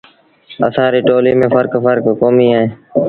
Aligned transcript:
اسآݩ 0.67 0.91
ريٚ 0.93 1.05
ٽوليٚ 1.07 1.37
ميݩ 1.39 1.51
ڦرڪ 1.53 1.71
ڦرڪ 1.83 2.05
ڪوميݩ 2.21 2.49
اوهيݩ۔ 2.53 2.67